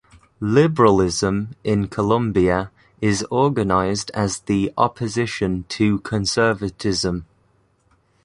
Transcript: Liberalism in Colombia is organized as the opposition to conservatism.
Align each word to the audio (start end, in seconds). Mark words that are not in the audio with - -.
Liberalism 0.39 1.55
in 1.63 1.87
Colombia 1.87 2.71
is 3.01 3.23
organized 3.29 4.09
as 4.15 4.39
the 4.39 4.73
opposition 4.75 5.63
to 5.69 5.99
conservatism. 5.99 7.27